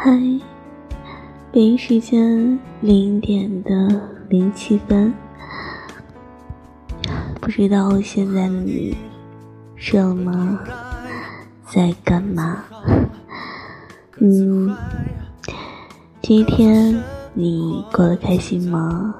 [0.00, 0.12] 嗨，
[1.50, 5.12] 北京时间零点的零七分，
[7.40, 8.96] 不知道现在的你
[9.74, 10.60] 睡了吗？
[11.66, 12.62] 在干嘛？
[14.20, 14.72] 嗯，
[16.22, 17.02] 今天
[17.34, 19.12] 你过得开心吗？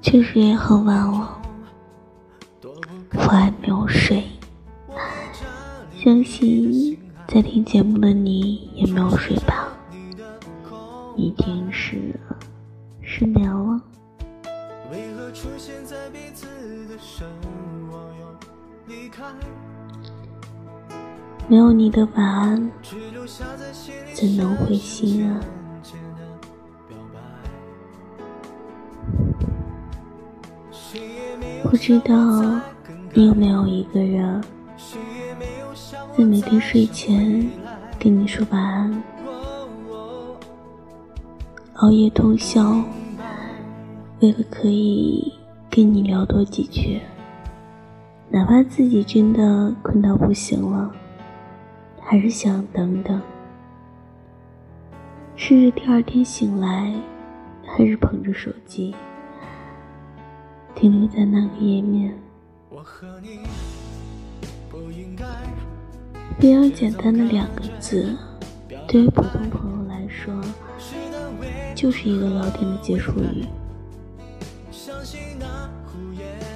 [0.00, 1.42] 确实也很晚了，
[3.12, 4.24] 我还没有睡。
[5.96, 9.68] 相信在听节目的你也没有睡吧？
[11.16, 12.18] 一定是
[13.02, 13.80] 失眠了。
[21.48, 22.70] 没有你的晚安，
[24.14, 25.40] 怎能会心安？
[31.70, 32.14] 不知道
[33.12, 34.42] 你有没有一个人，
[36.16, 37.46] 在每天睡前
[37.98, 39.02] 跟你说晚安，
[41.74, 42.82] 熬夜通宵，
[44.20, 45.30] 为了可以
[45.68, 47.02] 跟你聊多几句，
[48.30, 50.90] 哪怕自己真的困到不行了，
[52.00, 53.20] 还是想等等，
[55.36, 56.94] 甚至第二天醒来，
[57.66, 58.94] 还是捧着手机。
[60.80, 62.16] 停留在那个页面，
[62.70, 63.40] 我和你
[64.70, 65.24] 不应该
[66.38, 68.16] 非常简单的两个字，
[68.86, 70.32] 对于普通朋友来说，
[71.74, 73.44] 就是一个聊天的结束语。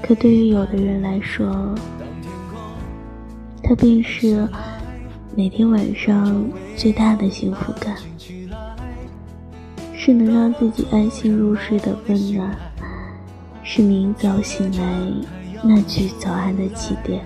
[0.00, 1.74] 可对于有的人来说，
[3.64, 4.48] 它便是
[5.34, 7.96] 每天晚上最大的幸福感，
[9.92, 12.56] 是能让自己安心入睡的温暖。
[13.66, 14.84] 是明早醒来
[15.62, 17.24] 那句早安的起点。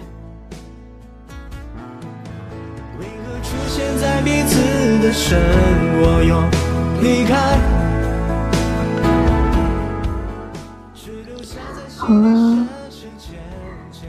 [11.97, 12.67] 好了，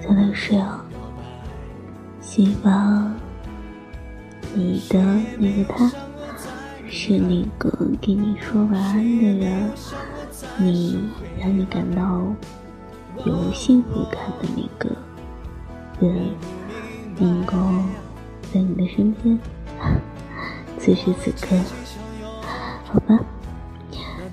[0.02, 0.80] 早点睡哦。
[2.22, 3.12] 希望
[4.54, 5.00] 你的
[5.40, 5.92] 那个他，
[6.88, 7.70] 是那个
[8.00, 9.70] 给你说晚安的人。
[10.62, 11.00] 你
[11.40, 12.22] 让你感到
[13.24, 14.90] 有幸福感的那个
[16.02, 16.32] 人，
[17.18, 17.56] 能够
[18.54, 19.40] 在你的身边。
[20.78, 21.56] 此时此刻，
[22.86, 23.18] 好吧，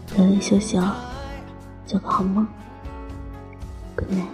[0.07, 0.97] 早点休息哦，
[1.87, 2.45] 做个好梦
[3.95, 4.27] ，Good night。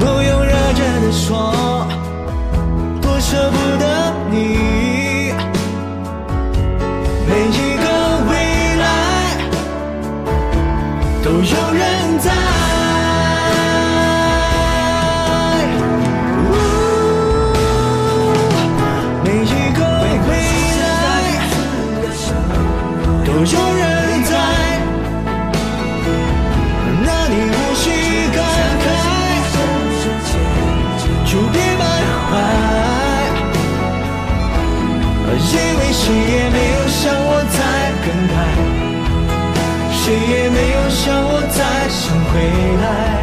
[0.00, 1.59] 不用认真的说。
[11.42, 12.30] 有人在。
[19.24, 19.80] 每一个
[20.28, 20.32] 未
[20.80, 20.82] 来
[23.24, 23.82] 都有人
[24.24, 24.30] 在，
[27.04, 27.82] 那你无需
[28.34, 28.38] 感
[28.82, 28.84] 慨，
[31.24, 31.82] 就别徘
[32.28, 32.32] 徊，
[35.38, 37.58] 因为谁也没有像我在
[38.04, 38.34] 更改，
[39.92, 41.00] 谁也没有像。
[41.24, 41.29] 我。
[41.90, 42.40] 想回
[42.76, 43.19] 来。